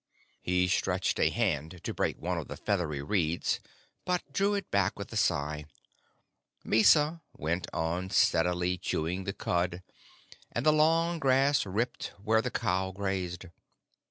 [0.41, 3.59] He stretched a hand to break one of the feathery reeds,
[4.03, 5.65] but drew it back with a sigh.
[6.63, 9.83] Mysa went on steadily chewing the cud,
[10.51, 13.45] and the long grass ripped where the cow grazed.